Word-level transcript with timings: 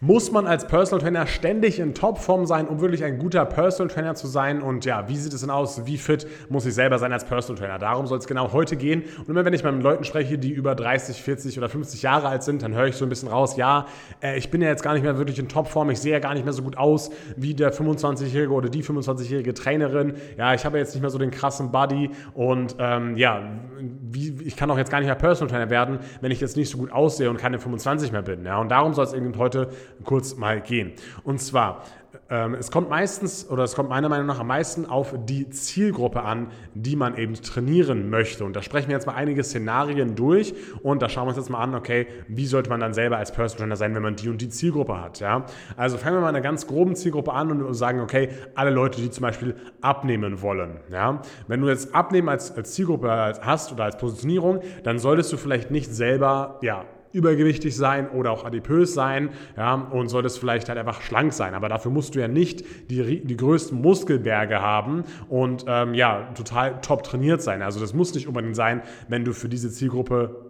Muss 0.00 0.30
man 0.30 0.46
als 0.46 0.64
Personal 0.68 1.02
Trainer 1.02 1.26
ständig 1.26 1.80
in 1.80 1.92
Topform 1.92 2.46
sein, 2.46 2.68
um 2.68 2.80
wirklich 2.80 3.02
ein 3.02 3.18
guter 3.18 3.44
Personal 3.44 3.92
Trainer 3.92 4.14
zu 4.14 4.28
sein? 4.28 4.62
Und 4.62 4.84
ja, 4.84 5.08
wie 5.08 5.16
sieht 5.16 5.32
es 5.32 5.40
denn 5.40 5.50
aus? 5.50 5.86
Wie 5.86 5.98
fit 5.98 6.24
muss 6.48 6.64
ich 6.66 6.74
selber 6.74 7.00
sein 7.00 7.12
als 7.12 7.24
Personal 7.24 7.60
Trainer? 7.60 7.80
Darum 7.80 8.06
soll 8.06 8.18
es 8.18 8.28
genau 8.28 8.52
heute 8.52 8.76
gehen. 8.76 9.02
Und 9.18 9.28
immer 9.28 9.44
wenn 9.44 9.54
ich 9.54 9.64
mit 9.64 9.82
Leuten 9.82 10.04
spreche, 10.04 10.38
die 10.38 10.52
über 10.52 10.76
30, 10.76 11.20
40 11.20 11.58
oder 11.58 11.68
50 11.68 12.02
Jahre 12.02 12.28
alt 12.28 12.44
sind, 12.44 12.62
dann 12.62 12.74
höre 12.74 12.86
ich 12.86 12.94
so 12.94 13.04
ein 13.04 13.08
bisschen 13.08 13.28
raus, 13.28 13.56
ja, 13.56 13.86
äh, 14.22 14.38
ich 14.38 14.52
bin 14.52 14.62
ja 14.62 14.68
jetzt 14.68 14.84
gar 14.84 14.92
nicht 14.94 15.02
mehr 15.02 15.18
wirklich 15.18 15.40
in 15.40 15.48
Topform, 15.48 15.90
ich 15.90 15.98
sehe 15.98 16.12
ja 16.12 16.20
gar 16.20 16.34
nicht 16.34 16.44
mehr 16.44 16.52
so 16.52 16.62
gut 16.62 16.78
aus 16.78 17.10
wie 17.36 17.54
der 17.54 17.74
25-jährige 17.74 18.52
oder 18.52 18.68
die 18.68 18.84
25-jährige 18.84 19.52
Trainerin. 19.52 20.14
Ja, 20.36 20.54
ich 20.54 20.64
habe 20.64 20.78
jetzt 20.78 20.94
nicht 20.94 21.02
mehr 21.02 21.10
so 21.10 21.18
den 21.18 21.32
krassen 21.32 21.72
Body 21.72 22.12
und 22.34 22.76
ähm, 22.78 23.16
ja, 23.16 23.42
wie, 23.80 24.42
ich 24.44 24.54
kann 24.54 24.70
auch 24.70 24.78
jetzt 24.78 24.92
gar 24.92 24.98
nicht 24.98 25.08
mehr 25.08 25.16
Personal 25.16 25.50
Trainer 25.50 25.70
werden, 25.70 25.98
wenn 26.20 26.30
ich 26.30 26.40
jetzt 26.40 26.56
nicht 26.56 26.70
so 26.70 26.78
gut 26.78 26.92
aussehe 26.92 27.28
und 27.30 27.38
keine 27.38 27.58
25 27.58 28.12
mehr 28.12 28.22
bin. 28.22 28.44
Ja, 28.44 28.60
und 28.60 28.68
darum 28.68 28.94
soll 28.94 29.04
es 29.04 29.12
eben 29.12 29.36
heute 29.38 29.70
kurz 30.04 30.36
mal 30.36 30.60
gehen. 30.60 30.92
Und 31.24 31.40
zwar, 31.40 31.84
ähm, 32.30 32.54
es 32.54 32.70
kommt 32.70 32.90
meistens 32.90 33.48
oder 33.48 33.64
es 33.64 33.74
kommt 33.74 33.88
meiner 33.88 34.08
Meinung 34.08 34.26
nach 34.26 34.40
am 34.40 34.46
meisten 34.46 34.86
auf 34.86 35.14
die 35.24 35.48
Zielgruppe 35.50 36.22
an, 36.22 36.48
die 36.74 36.96
man 36.96 37.16
eben 37.16 37.34
trainieren 37.34 38.10
möchte. 38.10 38.44
Und 38.44 38.54
da 38.54 38.62
sprechen 38.62 38.88
wir 38.88 38.96
jetzt 38.96 39.06
mal 39.06 39.14
einige 39.14 39.42
Szenarien 39.42 40.14
durch 40.14 40.54
und 40.82 41.00
da 41.00 41.08
schauen 41.08 41.24
wir 41.24 41.28
uns 41.28 41.38
jetzt 41.38 41.50
mal 41.50 41.60
an, 41.60 41.74
okay, 41.74 42.06
wie 42.28 42.46
sollte 42.46 42.70
man 42.70 42.80
dann 42.80 42.94
selber 42.94 43.16
als 43.16 43.32
Personal 43.32 43.58
Trainer 43.58 43.76
sein, 43.76 43.94
wenn 43.94 44.02
man 44.02 44.16
die 44.16 44.28
und 44.28 44.40
die 44.40 44.48
Zielgruppe 44.48 45.00
hat. 45.00 45.20
Ja? 45.20 45.46
Also 45.76 45.96
fangen 45.96 46.16
wir 46.16 46.20
mal 46.20 46.28
eine 46.28 46.42
ganz 46.42 46.66
groben 46.66 46.94
Zielgruppe 46.96 47.32
an 47.32 47.50
und 47.50 47.74
sagen, 47.74 48.00
okay, 48.00 48.30
alle 48.54 48.70
Leute, 48.70 49.00
die 49.00 49.10
zum 49.10 49.22
Beispiel 49.22 49.54
abnehmen 49.80 50.42
wollen. 50.42 50.80
Ja? 50.90 51.22
Wenn 51.46 51.60
du 51.60 51.68
jetzt 51.68 51.94
Abnehmen 51.94 52.28
als, 52.28 52.54
als 52.54 52.72
Zielgruppe 52.72 53.38
hast 53.40 53.72
oder 53.72 53.84
als 53.84 53.96
Positionierung, 53.96 54.60
dann 54.82 54.98
solltest 54.98 55.32
du 55.32 55.36
vielleicht 55.36 55.70
nicht 55.70 55.94
selber 55.94 56.58
ja, 56.62 56.84
übergewichtig 57.12 57.76
sein 57.76 58.08
oder 58.10 58.30
auch 58.32 58.44
adipös 58.44 58.94
sein 58.94 59.30
ja, 59.56 59.74
und 59.74 60.08
solltest 60.08 60.38
vielleicht 60.38 60.68
halt 60.68 60.78
einfach 60.78 61.02
schlank 61.02 61.32
sein. 61.32 61.54
Aber 61.54 61.68
dafür 61.68 61.90
musst 61.90 62.14
du 62.14 62.20
ja 62.20 62.28
nicht 62.28 62.64
die, 62.90 63.24
die 63.24 63.36
größten 63.36 63.80
Muskelberge 63.80 64.60
haben 64.60 65.04
und 65.28 65.64
ähm, 65.66 65.94
ja, 65.94 66.28
total 66.34 66.80
top 66.80 67.02
trainiert 67.02 67.42
sein. 67.42 67.62
Also 67.62 67.80
das 67.80 67.94
muss 67.94 68.14
nicht 68.14 68.28
unbedingt 68.28 68.56
sein, 68.56 68.82
wenn 69.08 69.24
du 69.24 69.32
für 69.32 69.48
diese 69.48 69.70
Zielgruppe 69.70 70.47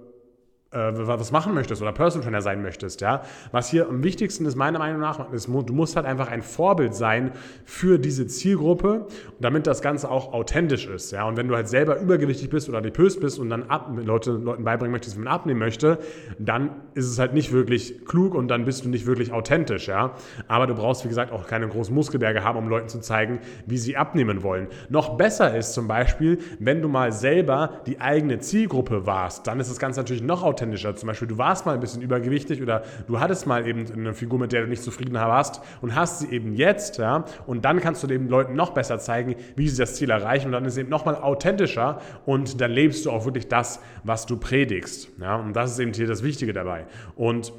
äh, 0.71 0.93
was 0.93 1.33
machen 1.33 1.55
möchtest 1.55 1.81
oder 1.81 1.93
Personal 1.93 2.25
Trainer 2.25 2.43
sein 2.43 2.61
möchtest, 2.61 3.01
ja. 3.01 3.23
Was 3.53 3.71
hier 3.71 3.89
am 3.89 4.03
wichtigsten 4.03 4.45
ist, 4.45 4.55
meiner 4.55 4.79
Meinung 4.79 5.01
nach, 5.01 5.33
ist, 5.33 5.49
du 5.49 5.73
musst 5.73 5.97
halt 5.97 6.05
einfach 6.05 6.29
ein 6.29 6.43
Vorbild 6.43 6.95
sein 6.95 7.33
für 7.65 7.99
diese 7.99 8.27
Zielgruppe, 8.27 9.07
damit 9.41 9.67
das 9.67 9.81
Ganze 9.81 10.11
auch 10.11 10.35
authentisch 10.35 10.87
ist, 10.87 11.11
ja. 11.11 11.25
Und 11.25 11.39
wenn 11.39 11.49
du 11.49 11.55
halt 11.55 11.69
selber 11.69 11.99
übergewichtig 11.99 12.51
bist 12.51 12.69
oder 12.69 12.79
adipös 12.79 13.19
bist 13.19 13.39
und 13.39 13.49
dann 13.49 13.71
ab, 13.71 13.91
Leute, 13.97 14.33
Leuten 14.33 14.63
beibringen 14.63 14.93
möchtest, 14.93 15.17
wie 15.17 15.21
man 15.21 15.33
abnehmen 15.33 15.59
möchte, 15.59 16.01
dann 16.39 16.71
ist 16.93 17.07
es 17.07 17.19
halt 17.19 17.33
nicht 17.33 17.51
wirklich 17.51 18.05
klug 18.05 18.35
und 18.35 18.49
dann 18.49 18.67
bist 18.67 18.85
du 18.85 18.91
nicht 18.91 19.07
wirklich 19.07 19.33
authentisch, 19.33 19.89
ja. 19.89 20.13
Aber 20.49 20.67
du 20.67 20.75
brauchst, 20.75 21.03
wie 21.05 21.09
gesagt, 21.09 21.33
auch 21.33 21.47
keine 21.47 21.67
großen 21.69 21.95
Muskelberge 21.95 22.45
haben, 22.45 22.59
um 22.59 22.69
Leuten 22.69 22.89
zu 22.89 23.01
zeigen, 23.01 23.39
wie 23.65 23.79
sie 23.79 23.97
abnehmen 23.97 24.43
wollen. 24.43 24.67
Noch 24.91 25.17
besser 25.17 25.57
ist 25.57 25.73
zum 25.73 25.89
Beispiel, 25.89 26.41
wenn 26.59 26.83
du 26.83 26.89
mal 26.89 27.11
selber 27.11 27.81
die 27.87 28.03
eigene 28.03 28.39
Zielgruppe 28.41 29.07
warst, 29.07 29.47
dann 29.47 29.61
ist 29.61 29.71
das 29.71 29.79
Ganze 29.79 30.01
natürlich 30.01 30.23
noch 30.23 30.43
authentischer 30.43 30.58
authentischer. 30.59 30.95
Zum 30.97 31.07
Beispiel, 31.07 31.29
du 31.29 31.39
warst 31.39 31.67
mal 31.67 31.75
ein 31.75 31.81
bisschen 31.81 32.03
übergewichtig 32.03 32.63
oder 32.63 32.83
du 33.07 33.21
hattest 33.21 33.47
mal 33.47 33.67
eben 33.67 33.87
eine 33.93 34.15
Figur, 34.15 34.39
mit 34.39 34.53
der 34.53 34.63
du 34.63 34.69
nicht 34.69 34.83
zufrieden 34.83 35.15
warst 35.15 35.61
und 35.81 35.95
hast 35.95 36.21
sie 36.21 36.31
eben 36.31 36.55
jetzt, 36.55 36.99
ja, 36.99 37.25
und 37.47 37.65
dann 37.65 37.81
kannst 37.81 38.03
du 38.03 38.07
den 38.07 38.29
Leuten 38.29 38.55
noch 38.55 38.71
besser 38.71 38.99
zeigen, 38.99 39.37
wie 39.57 39.69
sie 39.69 39.79
das 39.79 39.95
Ziel 39.95 40.11
erreichen 40.11 40.47
und 40.47 40.53
dann 40.53 40.65
ist 40.65 40.75
es 40.75 40.79
eben 40.79 40.91
nochmal 40.91 41.17
authentischer 41.17 42.01
und 42.27 42.61
dann 42.61 42.71
lebst 42.71 43.07
du 43.07 43.11
auch 43.11 43.25
wirklich 43.25 43.49
das, 43.49 43.81
was 44.05 44.27
du 44.27 44.37
predigst, 44.37 45.11
ja, 45.21 45.37
und 45.37 45.55
das 45.55 45.73
ist 45.73 45.79
eben 45.79 45.93
hier 45.93 46.07
das 46.07 46.23
Wichtige 46.23 46.53
dabei. 46.53 46.87
Und 47.15 47.53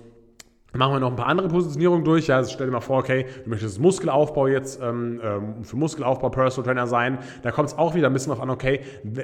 Machen 0.73 0.93
wir 0.93 0.99
noch 0.99 1.09
ein 1.09 1.15
paar 1.15 1.27
andere 1.27 1.47
Positionierungen 1.47 2.05
durch. 2.05 2.27
Ja, 2.27 2.37
also 2.37 2.51
stell 2.51 2.67
dir 2.67 2.73
mal 2.73 2.79
vor, 2.79 2.99
okay, 2.99 3.25
du 3.43 3.49
möchtest 3.49 3.79
Muskelaufbau 3.79 4.47
jetzt 4.47 4.79
ähm, 4.81 5.19
ähm 5.23 5.63
für 5.63 5.75
Muskelaufbau 5.75 6.29
Personal 6.29 6.67
Trainer 6.67 6.87
sein. 6.87 7.17
Da 7.41 7.51
kommt 7.51 7.69
es 7.69 7.77
auch 7.77 7.95
wieder 7.95 8.07
ein 8.07 8.13
bisschen 8.13 8.31
auf 8.31 8.39
an, 8.39 8.51
okay, 8.51 8.81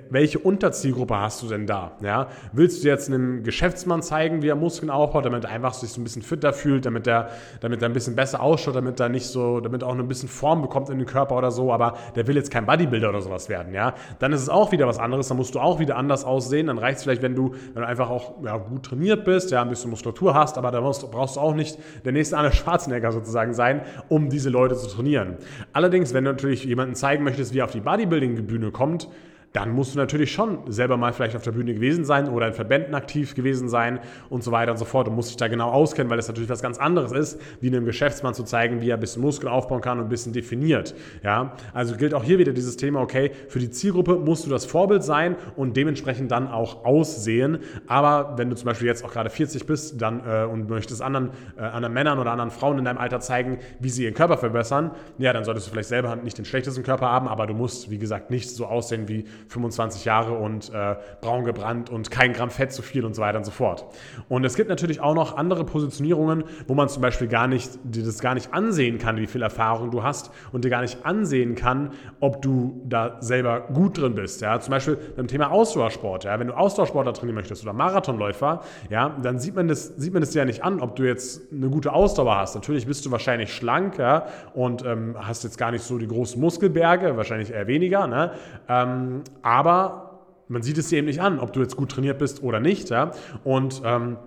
welche 0.10 0.40
Unterzielgruppe 0.40 1.16
hast 1.20 1.44
du 1.44 1.48
denn 1.48 1.68
da? 1.68 1.92
Ja, 2.02 2.28
willst 2.52 2.84
du 2.84 2.88
jetzt 2.88 3.10
einem 3.10 3.44
Geschäftsmann 3.44 4.02
zeigen, 4.02 4.42
wie 4.42 4.48
er 4.48 4.56
Muskeln 4.56 4.90
aufbaut, 4.90 5.26
damit 5.26 5.44
er 5.44 5.52
einfach 5.52 5.74
sich 5.76 5.92
so 5.92 6.02
ein 6.02 6.04
bisschen 6.04 6.24
fitter 6.24 6.52
fühlt, 6.52 6.86
damit 6.86 7.06
er, 7.06 7.30
damit 7.62 7.84
ein 7.84 7.94
bisschen 7.94 8.16
besser 8.16 8.42
ausschaut, 8.42 8.76
damit 8.76 9.00
er 9.00 9.10
nicht 9.10 9.28
so, 9.28 9.60
damit 9.60 9.84
er 9.84 9.90
auch 9.90 9.96
ein 9.96 10.08
bisschen 10.08 10.30
Form 10.30 10.64
bekommt 10.64 10.90
in 10.90 10.98
den 10.98 11.08
Körper 11.08 11.38
oder 11.38 11.52
so, 11.52 11.72
aber 11.72 11.96
der 12.16 12.26
will 12.28 12.36
jetzt 12.36 12.50
kein 12.50 12.66
Bodybuilder 12.66 13.10
oder 13.10 13.22
sowas 13.22 13.50
werden, 13.50 13.74
ja? 13.74 13.94
Dann 14.18 14.34
ist 14.34 14.42
es 14.42 14.50
auch 14.50 14.72
wieder 14.72 14.88
was 14.88 14.98
anderes, 14.98 15.28
dann 15.28 15.38
musst 15.38 15.54
du 15.54 15.60
auch 15.60 15.80
wieder 15.80 15.96
anders 15.96 16.24
aussehen. 16.26 16.68
Dann 16.68 16.78
reicht 16.78 16.98
es 16.98 17.04
vielleicht, 17.04 17.22
wenn 17.22 17.36
du, 17.36 17.54
wenn 17.74 17.84
du 17.84 17.88
einfach 17.88 18.10
auch 18.10 18.44
ja, 18.44 18.58
gut 18.58 18.84
trainiert 18.84 19.26
bist, 19.26 19.52
ja, 19.52 19.62
ein 19.62 19.70
bisschen 19.70 19.92
Muskulatur 19.92 20.34
hast, 20.34 20.58
aber 20.58 20.72
da 20.72 20.82
brauchst, 20.82 21.35
brauchst 21.36 21.38
du 21.38 21.40
auch 21.42 21.56
nicht 21.56 21.78
der 22.06 22.12
nächste 22.12 22.38
Arne 22.38 22.52
Schwarzenegger 22.52 23.12
sozusagen 23.12 23.54
sein, 23.54 23.82
um 24.10 24.30
diese 24.30 24.50
Leute 24.50 24.76
zu 24.76 24.88
trainieren. 24.88 25.38
Allerdings, 25.74 26.14
wenn 26.14 26.24
du 26.24 26.32
natürlich 26.32 26.64
jemanden 26.64 26.96
zeigen 26.96 27.24
möchtest, 27.24 27.54
wie 27.54 27.60
er 27.60 27.66
auf 27.66 27.72
die 27.72 27.82
Bodybuilding-Bühne 27.82 28.72
kommt, 28.72 29.10
dann 29.54 29.72
musst 29.72 29.96
du 29.96 30.00
natürlich 30.00 30.32
schon 30.32 30.72
selber 30.72 30.98
mal 30.98 31.14
vielleicht 31.14 31.36
auf 31.36 31.44
der 31.44 31.52
Bühne 31.52 31.74
gewesen 31.74 32.04
sein 32.04 32.28
oder 32.30 32.48
in 32.48 32.54
Verbänden 32.54 32.94
aktiv 32.94 33.36
gewesen 33.36 33.70
sein 33.70 34.00
und 34.30 34.44
so 34.44 34.52
weiter 34.52 34.72
und 34.72 34.78
so 34.78 34.86
fort. 34.86 35.08
Du 35.08 35.12
musst 35.12 35.30
dich 35.30 35.38
da 35.38 35.48
genau 35.48 35.72
auskennen, 35.72 36.10
weil 36.10 36.18
das 36.18 36.28
natürlich 36.28 36.50
was 36.50 36.62
ganz 36.62 36.78
anderes 36.78 37.12
ist, 37.12 37.42
wie 37.62 37.68
einem 37.68 37.86
Geschäftsmann 37.86 38.34
zu 38.34 38.44
zeigen, 38.44 38.82
wie 38.82 38.90
er 38.90 38.98
ein 38.98 39.00
bisschen 39.00 39.22
Muskeln 39.22 39.52
aufbauen 39.52 39.82
kann 39.82 40.00
und 40.00 40.06
ein 40.06 40.10
bisschen 40.10 40.34
definiert. 40.34 40.94
Ja? 41.24 41.54
Also 41.74 41.96
gilt 41.96 42.14
auch 42.14 42.24
hier 42.24 42.38
wieder 42.38 42.54
dieses 42.54 42.78
Thema, 42.78 43.00
okay, 43.02 43.32
für 43.48 43.60
die 43.60 43.70
Zielgruppe 43.70 44.16
musst 44.18 44.46
du 44.46 44.50
das 44.50 44.66
Vorbild 44.66 45.04
sein 45.04 45.36
und 45.56 45.78
dementsprechend 45.78 46.32
dann 46.32 46.48
auch 46.48 46.84
aussehen. 46.84 47.60
Aber 47.88 48.34
wenn 48.38 48.50
du 48.50 48.56
zum 48.56 48.66
Beispiel 48.66 48.88
jetzt 48.88 49.06
auch 49.06 49.12
gerade 49.12 49.30
40 49.30 49.66
bist 49.66 50.02
dann, 50.02 50.22
äh, 50.26 50.46
und 50.46 50.70
möchtest 50.70 51.02
anderen, 51.02 51.32
äh, 51.58 51.62
anderen 51.62 51.94
Männern 51.94 52.20
oder 52.20 52.32
anderen 52.32 52.52
Frauen 52.52 52.80
in 52.80 52.86
deinem 52.86 52.98
Alter 52.98 53.20
zeigen, 53.20 53.60
wie 53.80 53.90
sie 53.90 54.04
ihren 54.04 54.14
Körper 54.14 54.38
verbessern, 54.38 54.92
ja, 55.18 55.32
dann 55.34 55.44
solltest 55.44 55.68
du 55.68 55.72
vielleicht 55.72 55.90
selber 55.90 56.16
nicht 56.18 56.38
den 56.38 56.46
schlechtesten 56.46 56.84
Körper 56.84 57.10
haben, 57.10 57.28
aber 57.28 57.48
du 57.48 57.54
musst, 57.54 57.90
wie 57.90 57.98
gesagt, 57.98 58.32
nicht 58.32 58.50
so 58.50 58.66
aussehen 58.66 59.08
wie 59.08 59.26
25 59.48 60.06
Jahre 60.06 60.34
und 60.34 60.72
äh, 60.74 60.96
braun 61.22 61.46
gebrannt 61.46 61.90
und 61.90 62.12
kein 62.12 62.34
Gramm 62.34 62.50
Fett 62.50 62.72
zu 62.72 62.82
viel 62.82 63.06
und 63.06 63.16
so 63.16 63.22
weiter 63.22 63.38
und 63.38 63.46
so 63.46 63.52
fort. 63.52 63.86
Und 64.30 64.44
es 64.46 64.56
gibt 64.56 64.70
natürlich 64.70 65.00
auch 65.00 65.16
noch 65.16 65.38
andere 65.38 65.64
Positionierungen, 65.64 66.44
wo 66.68 66.74
man 66.74 66.90
zum 66.90 67.02
Beispiel 67.02 67.28
gar 67.28 67.48
nicht, 67.48 67.72
dir 67.84 68.04
das 68.04 68.20
gar 68.20 68.34
nicht 68.34 68.54
ansehen 68.54 68.98
kann, 68.98 69.18
wie 69.18 69.28
viel 69.28 69.42
Erfahrung 69.42 69.92
du 69.92 70.04
hast 70.04 70.32
und 70.52 70.66
dir 70.66 70.70
gar 70.70 70.82
nicht 70.82 71.06
ansehen 71.06 71.56
kann, 71.56 71.92
ob 72.20 72.42
du 72.42 72.82
da 72.86 73.18
selber 73.22 73.62
gut 73.74 73.98
drin 73.98 74.16
bist. 74.16 74.42
Ja? 74.42 74.60
Zum 74.60 74.72
Beispiel 74.72 74.98
beim 75.16 75.28
Thema 75.28 75.52
Ausdauersport. 75.52 76.24
Ja? 76.24 76.40
Wenn 76.40 76.48
du 76.48 76.54
Ausdauersportler 76.54 77.14
trainieren 77.14 77.36
möchtest 77.36 77.64
oder 77.64 77.74
Marathonläufer, 77.74 78.62
ja, 78.90 79.10
dann 79.22 79.40
sieht 79.40 79.56
man, 79.56 79.68
das, 79.68 79.88
sieht 79.98 80.14
man 80.14 80.22
das 80.22 80.34
ja 80.34 80.46
nicht 80.46 80.64
an, 80.64 80.80
ob 80.80 80.96
du 80.96 81.04
jetzt 81.04 81.52
eine 81.52 81.70
gute 81.70 81.94
Ausdauer 81.94 82.36
hast. 82.38 82.56
Natürlich 82.56 82.86
bist 82.86 83.06
du 83.06 83.12
wahrscheinlich 83.12 83.54
schlank 83.54 83.98
ja? 83.98 84.28
und 84.54 84.86
ähm, 84.86 85.16
hast 85.20 85.44
jetzt 85.44 85.58
gar 85.58 85.72
nicht 85.72 85.84
so 85.84 85.98
die 85.98 86.08
großen 86.08 86.40
Muskelberge, 86.40 87.18
wahrscheinlich 87.18 87.52
eher 87.52 87.68
weniger. 87.68 88.08
Ne? 88.08 88.32
Ähm, 88.68 89.22
aber 89.42 90.20
man 90.48 90.62
sieht 90.62 90.78
es 90.78 90.90
dir 90.90 90.98
eben 91.00 91.08
nicht 91.08 91.22
an, 91.22 91.40
ob 91.40 91.54
du 91.54 91.62
jetzt 91.62 91.76
gut 91.76 91.92
trainiert 91.92 92.20
bist 92.20 92.44
oder 92.44 92.60
nicht. 92.60 92.90
Ja? 92.90 93.12
Und 93.44 93.82
ähm, 93.84 94.18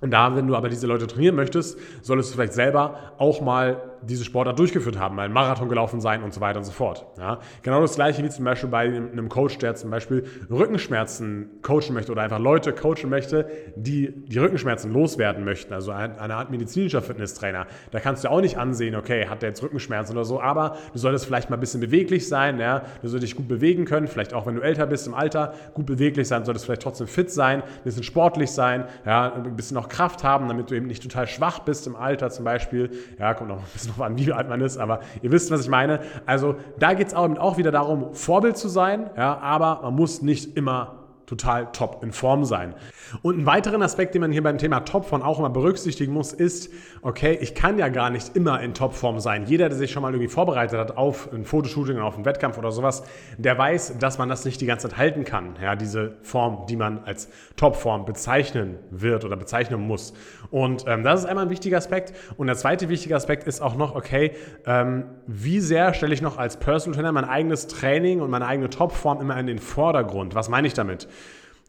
da, 0.00 0.36
wenn 0.36 0.46
du 0.46 0.54
aber 0.54 0.68
diese 0.68 0.86
Leute 0.86 1.06
trainieren 1.06 1.34
möchtest, 1.34 1.78
solltest 2.02 2.30
du 2.30 2.34
vielleicht 2.34 2.52
selber 2.52 3.14
auch 3.18 3.40
mal 3.40 3.82
diese 4.02 4.24
Sportart 4.24 4.58
durchgeführt 4.58 4.98
haben, 4.98 5.16
mal 5.16 5.24
einen 5.24 5.34
Marathon 5.34 5.68
gelaufen 5.68 6.00
sein 6.00 6.22
und 6.22 6.32
so 6.32 6.40
weiter 6.40 6.58
und 6.58 6.64
so 6.64 6.72
fort. 6.72 7.06
Ja? 7.18 7.38
Genau 7.62 7.80
das 7.80 7.94
gleiche 7.94 8.22
wie 8.24 8.28
zum 8.28 8.44
Beispiel 8.44 8.68
bei 8.68 8.80
einem 8.80 9.28
Coach, 9.28 9.58
der 9.58 9.74
zum 9.74 9.90
Beispiel 9.90 10.24
Rückenschmerzen 10.50 11.60
coachen 11.62 11.94
möchte 11.94 12.12
oder 12.12 12.22
einfach 12.22 12.38
Leute 12.38 12.72
coachen 12.72 13.08
möchte, 13.08 13.48
die 13.76 14.12
die 14.26 14.38
Rückenschmerzen 14.38 14.92
loswerden 14.92 15.44
möchten. 15.44 15.72
Also 15.72 15.90
eine 15.92 16.34
Art 16.34 16.50
medizinischer 16.50 17.02
Fitnesstrainer. 17.02 17.66
Da 17.90 18.00
kannst 18.00 18.24
du 18.24 18.30
auch 18.30 18.40
nicht 18.40 18.58
ansehen, 18.58 18.94
okay, 18.94 19.26
hat 19.28 19.42
der 19.42 19.50
jetzt 19.50 19.62
Rückenschmerzen 19.62 20.16
oder 20.16 20.24
so, 20.24 20.40
aber 20.40 20.76
du 20.92 20.98
solltest 20.98 21.26
vielleicht 21.26 21.50
mal 21.50 21.56
ein 21.56 21.60
bisschen 21.60 21.80
beweglich 21.80 22.28
sein, 22.28 22.58
ja? 22.58 22.82
du 23.02 23.08
solltest 23.08 23.32
dich 23.32 23.36
gut 23.36 23.48
bewegen 23.48 23.84
können, 23.84 24.06
vielleicht 24.06 24.34
auch 24.34 24.46
wenn 24.46 24.54
du 24.54 24.62
älter 24.62 24.86
bist 24.86 25.06
im 25.06 25.14
Alter, 25.14 25.54
gut 25.74 25.86
beweglich 25.86 26.28
sein, 26.28 26.44
solltest 26.44 26.66
vielleicht 26.66 26.82
trotzdem 26.82 27.06
fit 27.06 27.30
sein, 27.30 27.62
ein 27.62 27.84
bisschen 27.84 28.02
sportlich 28.02 28.50
sein, 28.50 28.84
ja? 29.04 29.32
ein 29.32 29.56
bisschen 29.56 29.74
noch 29.74 29.88
Kraft 29.88 30.24
haben, 30.24 30.48
damit 30.48 30.70
du 30.70 30.74
eben 30.74 30.86
nicht 30.86 31.02
total 31.02 31.26
schwach 31.26 31.60
bist 31.60 31.86
im 31.86 31.96
Alter 31.96 32.30
zum 32.30 32.44
Beispiel. 32.44 32.90
Ja, 33.18 33.34
kommt 33.34 33.50
noch 33.50 33.58
ein 33.58 33.64
bisschen 33.72 33.87
drauf 33.88 34.00
an, 34.00 34.18
wie 34.18 34.32
alt 34.32 34.48
man 34.48 34.60
ist, 34.60 34.78
aber 34.78 35.00
ihr 35.22 35.32
wisst, 35.32 35.50
was 35.50 35.62
ich 35.62 35.68
meine. 35.68 36.00
Also 36.26 36.56
da 36.78 36.94
geht 36.94 37.08
es 37.08 37.14
auch 37.14 37.58
wieder 37.58 37.70
darum, 37.70 38.14
Vorbild 38.14 38.56
zu 38.56 38.68
sein, 38.68 39.10
ja, 39.16 39.38
aber 39.38 39.80
man 39.82 39.94
muss 39.94 40.22
nicht 40.22 40.56
immer 40.56 41.07
total 41.28 41.70
top 41.72 42.02
in 42.02 42.12
Form 42.12 42.44
sein. 42.44 42.74
Und 43.22 43.36
einen 43.36 43.46
weiteren 43.46 43.82
Aspekt, 43.82 44.14
den 44.14 44.22
man 44.22 44.32
hier 44.32 44.42
beim 44.42 44.58
Thema 44.58 44.80
Topform 44.80 45.22
auch 45.22 45.38
immer 45.38 45.50
berücksichtigen 45.50 46.12
muss, 46.12 46.32
ist, 46.32 46.72
okay, 47.02 47.38
ich 47.40 47.54
kann 47.54 47.78
ja 47.78 47.88
gar 47.88 48.10
nicht 48.10 48.34
immer 48.34 48.60
in 48.60 48.74
Topform 48.74 49.20
sein. 49.20 49.44
Jeder, 49.46 49.68
der 49.68 49.76
sich 49.76 49.90
schon 49.92 50.02
mal 50.02 50.12
irgendwie 50.12 50.28
vorbereitet 50.28 50.78
hat 50.78 50.96
auf 50.96 51.32
ein 51.32 51.44
Fotoshooting, 51.44 51.98
auf 51.98 52.16
einen 52.16 52.24
Wettkampf 52.24 52.58
oder 52.58 52.72
sowas, 52.72 53.02
der 53.36 53.56
weiß, 53.58 53.98
dass 53.98 54.18
man 54.18 54.28
das 54.28 54.44
nicht 54.44 54.60
die 54.60 54.66
ganze 54.66 54.88
Zeit 54.88 54.98
halten 54.98 55.24
kann. 55.24 55.56
Ja, 55.62 55.76
diese 55.76 56.16
Form, 56.22 56.66
die 56.66 56.76
man 56.76 57.04
als 57.04 57.28
Topform 57.56 58.04
bezeichnen 58.04 58.78
wird 58.90 59.24
oder 59.24 59.36
bezeichnen 59.36 59.86
muss. 59.86 60.14
Und 60.50 60.84
ähm, 60.86 61.04
das 61.04 61.20
ist 61.20 61.26
einmal 61.26 61.44
ein 61.44 61.50
wichtiger 61.50 61.76
Aspekt. 61.76 62.14
Und 62.36 62.46
der 62.46 62.56
zweite 62.56 62.88
wichtige 62.88 63.14
Aspekt 63.14 63.44
ist 63.44 63.60
auch 63.60 63.76
noch, 63.76 63.94
okay, 63.94 64.32
ähm, 64.66 65.04
wie 65.26 65.60
sehr 65.60 65.92
stelle 65.92 66.14
ich 66.14 66.22
noch 66.22 66.38
als 66.38 66.56
Personal 66.56 66.96
Trainer 66.96 67.12
mein 67.12 67.24
eigenes 67.24 67.66
Training 67.66 68.20
und 68.20 68.30
meine 68.30 68.46
eigene 68.46 68.70
Topform 68.70 69.20
immer 69.20 69.38
in 69.38 69.46
den 69.46 69.58
Vordergrund? 69.58 70.34
Was 70.34 70.48
meine 70.48 70.66
ich 70.66 70.74
damit? 70.74 71.06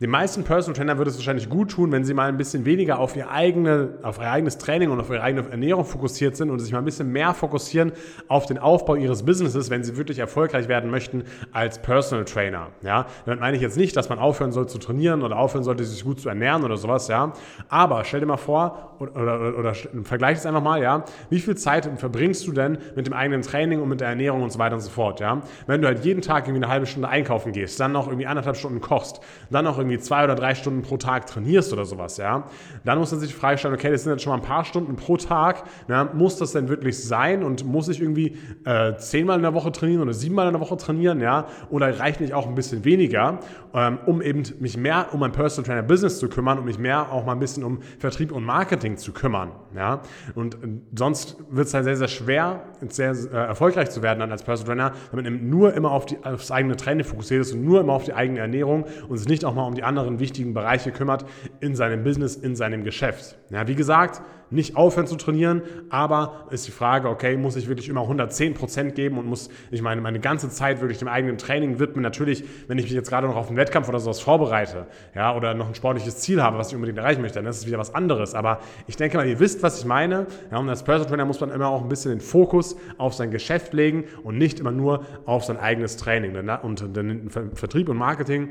Den 0.02 0.12
meisten 0.12 0.46
Personal 0.46 0.78
Trainer 0.78 0.98
würde 0.98 1.12
es 1.12 1.18
wahrscheinlich 1.18 1.50
gut 1.50 1.72
tun, 1.72 1.92
wenn 1.92 2.06
sie 2.06 2.14
mal 2.14 2.30
ein 2.30 2.38
bisschen 2.38 2.64
weniger 2.64 3.00
auf 3.00 3.18
ihr, 3.18 3.30
eigene, 3.32 3.96
auf 4.02 4.18
ihr 4.18 4.32
eigenes 4.32 4.58
Training 4.58 4.92
und 4.92 5.00
auf 5.02 5.10
ihre 5.10 5.22
eigene 5.22 5.50
Ernährung 5.52 5.84
fokussiert 5.84 6.38
sind 6.38 6.50
und 6.50 6.60
sich 6.60 6.72
mal 6.72 6.78
ein 6.78 6.86
bisschen 6.86 7.12
mehr 7.12 7.34
fokussieren 7.34 7.92
auf 8.30 8.46
den 8.46 8.60
Aufbau 8.60 8.96
ihres 8.96 9.24
Businesses, 9.24 9.70
wenn 9.70 9.84
sie 9.84 9.98
wirklich 9.98 10.20
erfolgreich 10.20 10.70
werden 10.70 10.90
möchten 10.90 11.26
als 11.52 11.82
Personal 11.82 12.24
Trainer. 12.24 12.68
Ja? 12.82 13.08
Damit 13.26 13.42
meine 13.42 13.58
ich 13.58 13.62
jetzt 13.62 13.76
nicht, 13.76 13.98
dass 13.98 14.08
man 14.08 14.20
aufhören 14.20 14.54
soll 14.54 14.70
zu 14.70 14.78
trainieren 14.78 15.22
oder 15.22 15.38
aufhören 15.38 15.66
sollte, 15.66 15.84
sich 15.84 16.06
gut 16.06 16.22
zu 16.22 16.30
ernähren 16.30 16.64
oder 16.64 16.78
sowas. 16.78 17.10
Ja? 17.10 17.34
Aber 17.68 18.06
stell 18.06 18.22
dir 18.22 18.26
mal 18.26 18.38
vor, 18.38 18.96
oder, 19.00 19.16
oder, 19.16 19.58
oder 19.58 19.74
vergleich 20.04 20.38
es 20.38 20.46
einfach 20.46 20.64
mal, 20.64 20.82
ja, 20.82 21.04
wie 21.30 21.40
viel 21.40 21.56
Zeit 21.56 21.90
verbringst 21.98 22.48
du 22.48 22.54
denn 22.54 22.78
mit 22.96 23.06
dem 23.06 23.14
eigenen 23.14 23.42
Training 23.42 23.82
und 23.82 23.90
mit 23.90 24.00
der 24.00 24.08
Ernährung 24.08 24.44
und 24.44 24.52
so 24.52 24.60
weiter 24.60 24.76
und 24.76 24.82
so 24.82 24.90
fort. 24.90 25.20
Ja? 25.20 25.42
Wenn 25.68 25.82
du 25.82 25.88
halt 25.88 26.06
jeden 26.06 26.22
Tag 26.22 26.48
irgendwie 26.48 26.64
eine 26.64 26.72
halbe 26.72 26.86
Stunde 26.86 27.10
einkaufen 27.10 27.52
gehst, 27.52 27.82
dann 27.82 27.92
noch 27.92 28.08
irgendwie 28.08 28.28
anderthalb 28.28 28.56
Stunden 28.56 28.80
kochst, 28.80 29.20
dann 29.50 29.66
noch 29.66 29.78
irgendwie 29.78 29.89
irgendwie 29.90 30.04
zwei 30.04 30.24
oder 30.24 30.36
drei 30.36 30.56
Stunden 30.56 30.82
pro 30.82 30.98
Tag 30.98 31.26
trainierst 31.28 31.74
oder 31.74 31.86
sowas, 31.86 32.18
ja, 32.18 32.46
dann 32.86 33.00
muss 33.00 33.12
man 33.12 33.20
sich 33.20 33.36
die 33.36 33.68
okay, 33.68 33.92
das 33.92 34.04
sind 34.04 34.14
jetzt 34.14 34.24
schon 34.24 34.32
mal 34.32 34.38
ein 34.38 34.44
paar 34.44 34.66
Stunden 34.66 34.96
pro 34.96 35.18
Tag, 35.18 35.64
ja, 35.88 36.10
muss 36.14 36.38
das 36.38 36.52
denn 36.52 36.70
wirklich 36.70 37.02
sein 37.04 37.44
und 37.44 37.66
muss 37.66 37.88
ich 37.88 38.02
irgendwie 38.02 38.38
äh, 38.66 38.96
zehnmal 38.98 39.38
in 39.38 39.44
der 39.44 39.54
Woche 39.54 39.72
trainieren 39.72 40.02
oder 40.02 40.14
siebenmal 40.14 40.48
in 40.48 40.54
der 40.54 40.62
Woche 40.62 40.78
trainieren, 40.78 41.22
ja, 41.22 41.48
oder 41.70 42.00
reicht 42.00 42.22
nicht 42.22 42.34
auch 42.34 42.48
ein 42.48 42.56
bisschen 42.56 42.86
weniger, 42.86 43.40
ähm, 43.74 44.00
um 44.06 44.22
eben 44.22 44.44
mich 44.60 44.78
mehr 44.78 45.08
um 45.12 45.20
mein 45.20 45.32
Personal 45.32 45.66
Trainer 45.68 45.84
Business 45.84 46.20
zu 46.20 46.30
kümmern, 46.30 46.60
um 46.60 46.66
mich 46.66 46.78
mehr 46.78 47.12
auch 47.12 47.26
mal 47.26 47.34
ein 47.34 47.40
bisschen 47.40 47.64
um 47.64 47.82
Vertrieb 48.00 48.32
und 48.32 48.44
Marketing 48.44 48.98
zu 48.98 49.12
kümmern, 49.12 49.52
ja, 49.76 50.02
und 50.36 50.56
äh, 50.56 50.68
sonst 50.96 51.38
wird 51.50 51.68
es 51.68 51.74
halt 51.74 51.86
sehr, 51.86 51.98
sehr 51.98 52.08
schwer, 52.08 52.64
sehr 52.90 53.12
äh, 53.12 53.36
erfolgreich 53.36 53.90
zu 53.90 54.02
werden 54.02 54.20
dann 54.20 54.32
als 54.32 54.44
Personal 54.44 54.70
Trainer, 54.76 54.92
wenn 55.12 55.24
man 55.24 55.50
nur 55.50 55.74
immer 55.74 55.92
auf 55.92 56.06
die, 56.06 56.18
aufs 56.24 56.52
eigene 56.52 56.76
Training 56.76 57.06
fokussiert 57.06 57.42
ist 57.42 57.54
und 57.54 57.64
nur 57.64 57.82
immer 57.82 57.94
auf 57.94 58.04
die 58.04 58.14
eigene 58.14 58.40
Ernährung 58.40 58.86
und 59.08 59.18
sich 59.18 59.28
nicht 59.28 59.46
auch 59.46 59.54
mal 59.54 59.64
um 59.64 59.76
die 59.76 59.79
die 59.80 59.84
anderen 59.84 60.20
wichtigen 60.20 60.54
Bereiche 60.54 60.92
kümmert 60.92 61.26
in 61.62 61.74
seinem 61.74 62.04
Business, 62.04 62.36
in 62.36 62.58
seinem 62.58 62.84
Geschäft. 62.84 63.38
Ja, 63.50 63.66
wie 63.68 63.76
gesagt, 63.76 64.22
nicht 64.52 64.76
aufhören 64.76 65.08
zu 65.08 65.16
trainieren, 65.16 65.62
aber 65.90 66.48
ist 66.50 66.68
die 66.68 66.72
Frage, 66.72 67.08
okay, 67.08 67.38
muss 67.38 67.56
ich 67.56 67.70
wirklich 67.70 67.88
immer 67.88 68.02
110 68.02 68.56
Prozent 68.56 68.96
geben 68.96 69.18
und 69.18 69.26
muss 69.26 69.50
ich 69.72 69.82
meine, 69.82 70.02
meine 70.02 70.20
ganze 70.20 70.50
Zeit 70.50 70.82
wirklich 70.82 70.98
dem 70.98 71.08
eigenen 71.08 71.38
Training 71.38 71.80
widmen? 71.80 72.02
Natürlich, 72.02 72.44
wenn 72.68 72.78
ich 72.78 72.86
mich 72.86 72.94
jetzt 72.94 73.10
gerade 73.10 73.28
noch 73.28 73.38
auf 73.38 73.48
einen 73.48 73.58
Wettkampf 73.58 73.88
oder 73.88 74.00
sowas 74.00 74.20
vorbereite, 74.20 74.88
ja, 75.16 75.34
oder 75.34 75.54
noch 75.54 75.68
ein 75.68 75.76
sportliches 75.76 76.18
Ziel 76.18 76.42
habe, 76.42 76.58
was 76.58 76.70
ich 76.70 76.76
unbedingt 76.76 76.98
erreichen 76.98 77.22
möchte, 77.22 77.40
dann 77.40 77.46
ist 77.46 77.60
es 77.60 77.68
wieder 77.68 77.78
was 77.78 77.96
anderes. 77.96 78.36
Aber 78.36 78.60
ich 78.88 78.98
denke 78.98 79.16
mal, 79.18 79.28
ihr 79.28 79.40
wisst, 79.40 79.64
was 79.64 79.80
ich 79.80 79.86
meine. 79.86 80.28
Ja, 80.52 80.58
und 80.58 80.68
als 80.68 80.84
Personal 80.84 81.10
Trainer 81.10 81.26
muss 81.26 81.40
man 81.40 81.52
immer 81.52 81.70
auch 81.70 81.84
ein 81.84 81.90
bisschen 81.90 82.12
den 82.12 82.22
Fokus 82.22 82.76
auf 82.98 83.14
sein 83.14 83.32
Geschäft 83.32 83.74
legen 83.74 84.04
und 84.24 84.38
nicht 84.38 84.60
immer 84.60 84.72
nur 84.72 85.06
auf 85.26 85.46
sein 85.46 85.58
eigenes 85.58 85.96
Training. 85.96 86.36
Und 86.64 86.98
den 86.98 87.30
Vertrieb 87.30 87.88
und 87.88 87.98
Marketing 87.98 88.50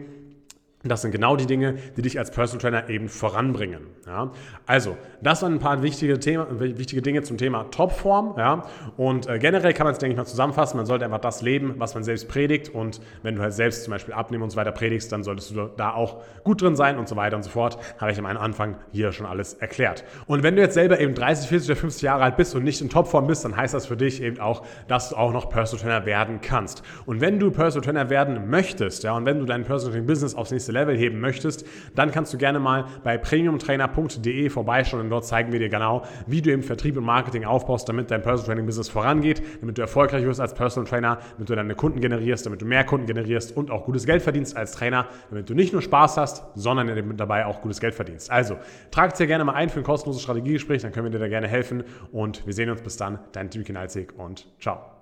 das 0.89 1.03
sind 1.03 1.11
genau 1.11 1.37
die 1.37 1.47
Dinge, 1.47 1.75
die 1.97 2.03
dich 2.03 2.19
als 2.19 2.31
Personal 2.31 2.61
Trainer 2.61 2.89
eben 2.91 3.09
voranbringen. 3.09 3.87
Ja? 4.07 4.31
Also, 4.67 4.97
das 5.23 5.43
waren 5.43 5.55
ein 5.55 5.59
paar 5.59 5.83
wichtige, 5.83 6.21
Thema, 6.21 6.47
wichtige 6.61 7.03
Dinge 7.03 7.23
zum 7.23 7.39
Thema 7.39 7.65
Topform. 7.71 8.35
Ja? 8.37 8.65
Und 8.97 9.27
äh, 9.27 9.39
generell 9.39 9.73
kann 9.73 9.87
man 9.87 9.95
es, 9.95 9.99
denke 9.99 10.13
ich 10.13 10.17
mal, 10.17 10.27
zusammenfassen. 10.27 10.77
Man 10.77 10.87
sollte 10.87 11.05
einfach 11.05 11.21
das 11.21 11.43
leben, 11.43 11.75
was 11.79 11.95
man 11.95 12.05
selbst 12.05 12.29
predigt. 12.29 12.69
Und 12.69 13.01
wenn 13.23 13.37
du 13.37 13.43
halt 13.43 13.55
selbst 13.55 13.85
zum 13.85 13.93
Beispiel 13.93 14.15
abnehmen 14.15 14.43
und 14.43 14.51
so 14.51 14.57
weiter 14.57 14.73
predigst, 14.73 15.11
dann 15.11 15.25
solltest 15.25 15.51
du 15.51 15.69
da 15.77 15.95
auch 15.95 16.23
gut 16.45 16.63
drin 16.63 16.77
sein 16.77 16.99
und 16.99 17.09
so 17.09 17.17
weiter 17.17 17.37
und 17.37 17.43
so 17.43 17.51
fort. 17.51 17.79
Habe 17.99 18.13
ich 18.13 18.19
am 18.19 18.27
Anfang 18.27 18.77
hier 18.93 19.13
schon 19.13 19.27
alles 19.27 19.55
erklärt. 19.55 20.05
Und 20.27 20.43
wenn 20.43 20.55
du 20.55 20.63
jetzt 20.63 20.75
selber 20.75 21.01
eben 21.01 21.15
30, 21.15 21.49
40 21.49 21.71
oder 21.71 21.81
50 21.81 22.03
Jahre 22.03 22.23
alt 22.23 22.37
bist 22.37 22.55
und 22.55 22.63
nicht 22.63 22.81
in 22.81 22.89
Topform 22.89 23.27
bist, 23.27 23.45
dann 23.45 23.57
heißt 23.57 23.75
das 23.75 23.87
für 23.87 23.97
dich 23.97 24.23
eben 24.23 24.39
auch, 24.39 24.65
dass 24.87 25.11
du 25.11 25.17
auch 25.17 25.33
noch 25.33 25.49
Personal 25.49 25.83
Trainer 25.83 26.07
werden 26.07 26.41
kannst. 26.41 26.83
Und 27.07 27.21
wenn 27.21 27.39
du 27.39 27.51
Personal 27.51 27.85
Trainer 27.85 28.11
werden 28.11 28.49
möchtest, 28.49 29.03
ja, 29.03 29.17
und 29.17 29.25
wenn 29.25 29.39
du 29.39 29.45
dein 29.45 29.65
Personal 29.65 29.93
Training 29.93 30.07
Business 30.07 30.35
aufs 30.35 30.51
nächste 30.51 30.69
nächste 30.69 30.73
Level 30.79 30.97
heben 30.97 31.21
möchtest, 31.21 31.67
dann 31.95 32.11
kannst 32.11 32.33
du 32.33 32.39
gerne 32.39 32.59
mal 32.59 32.87
bei 33.05 33.19
premiumtrainer.de 33.19 34.49
vorbeischauen 34.51 35.03
und 35.03 35.11
dort 35.11 35.27
zeigen 35.27 35.53
wir 35.53 35.59
dir 35.59 35.69
genau, 35.69 36.03
wie 36.27 36.43
du 36.43 36.51
eben 36.51 36.63
Vertrieb 36.63 36.97
und 36.97 37.05
Marketing 37.05 37.45
aufbaust, 37.45 37.89
damit 37.89 38.11
dein 38.11 38.23
Personal 38.23 38.47
Training 38.47 38.67
Business 38.67 38.89
vorangeht, 38.89 39.43
damit 39.61 39.79
du 39.79 39.83
erfolgreich 39.83 40.25
wirst 40.25 40.41
als 40.41 40.55
Personal 40.55 40.89
Trainer, 40.89 41.19
damit 41.35 41.49
du 41.49 41.55
deine 41.55 41.75
Kunden 41.75 42.01
generierst, 42.01 42.47
damit 42.47 42.63
du 42.63 42.67
mehr 42.67 42.85
Kunden 42.85 43.07
generierst 43.07 43.57
und 43.57 43.71
auch 43.71 43.85
gutes 43.85 44.07
Geld 44.07 44.23
verdienst 44.23 44.57
als 44.57 44.73
Trainer, 44.73 45.07
damit 45.31 45.49
du 45.49 45.55
nicht 45.55 45.73
nur 45.73 45.83
Spaß 45.83 46.17
hast, 46.17 46.45
sondern 46.55 47.17
dabei 47.17 47.47
auch 47.47 47.61
gutes 47.61 47.81
Geld 47.81 47.95
verdienst. 47.95 48.31
Also, 48.31 48.57
trag 48.91 49.13
es 49.13 49.19
dir 49.19 49.27
gerne 49.27 49.45
mal 49.45 49.55
ein 49.55 49.69
für 49.69 49.81
ein 49.81 49.85
kostenloses 49.85 50.23
Strategiegespräch, 50.23 50.83
dann 50.83 50.93
können 50.93 51.07
wir 51.07 51.11
dir 51.11 51.19
da 51.19 51.29
gerne 51.29 51.49
helfen 51.49 51.85
und 52.13 52.47
wir 52.47 52.53
sehen 52.53 52.71
uns 52.71 52.83
bis 52.83 52.97
dann. 52.97 53.19
Dein 53.33 53.51
Team 53.51 53.65
Kinalzig 53.65 54.13
und 54.17 54.47
ciao. 54.61 54.98